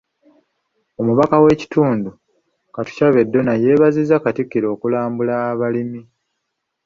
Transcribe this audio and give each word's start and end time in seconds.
Omubaka 1.01 1.35
w’ekitundu, 1.43 2.09
Katushabe 2.73 3.21
Donah 3.31 3.59
yeebazizza 3.63 4.23
Katikkiro 4.25 4.67
okulambula 4.75 5.33
abalimi. 5.51 6.01